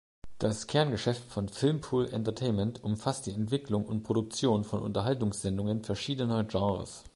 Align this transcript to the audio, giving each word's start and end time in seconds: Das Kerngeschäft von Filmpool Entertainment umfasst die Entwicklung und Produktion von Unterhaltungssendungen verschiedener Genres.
Das 0.39 0.65
Kerngeschäft 0.65 1.23
von 1.31 1.47
Filmpool 1.47 2.07
Entertainment 2.11 2.83
umfasst 2.83 3.27
die 3.27 3.33
Entwicklung 3.33 3.85
und 3.85 4.01
Produktion 4.01 4.63
von 4.63 4.81
Unterhaltungssendungen 4.81 5.83
verschiedener 5.83 6.43
Genres. 6.43 7.03